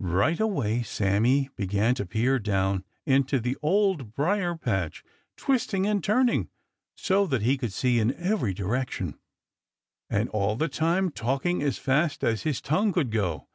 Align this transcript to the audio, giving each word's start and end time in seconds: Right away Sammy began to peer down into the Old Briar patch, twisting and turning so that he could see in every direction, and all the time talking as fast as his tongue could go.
Right 0.00 0.40
away 0.40 0.82
Sammy 0.82 1.50
began 1.56 1.94
to 1.96 2.06
peer 2.06 2.38
down 2.38 2.84
into 3.04 3.38
the 3.38 3.54
Old 3.60 4.14
Briar 4.14 4.54
patch, 4.56 5.04
twisting 5.36 5.86
and 5.86 6.02
turning 6.02 6.48
so 6.96 7.26
that 7.26 7.42
he 7.42 7.58
could 7.58 7.74
see 7.74 7.98
in 8.00 8.14
every 8.14 8.54
direction, 8.54 9.18
and 10.08 10.30
all 10.30 10.56
the 10.56 10.68
time 10.68 11.10
talking 11.10 11.62
as 11.62 11.76
fast 11.76 12.24
as 12.24 12.44
his 12.44 12.62
tongue 12.62 12.94
could 12.94 13.10
go. 13.10 13.46